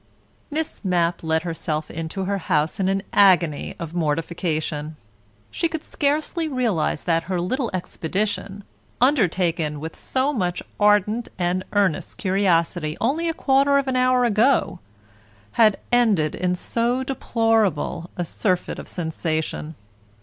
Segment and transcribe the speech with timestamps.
[0.49, 4.95] Miss Mapp let herself into her house in an agony of mortification.
[5.51, 8.63] She could scarcely realize that her little expedition,
[8.99, 14.79] undertaken with so much ardent and earnest curiosity only a quarter of an hour ago,
[15.51, 19.75] had ended in so deplorable a surfeit of sensation.